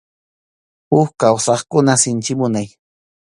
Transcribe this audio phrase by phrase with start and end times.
[0.95, 2.67] Huk kawsaqkuna sinchi munay.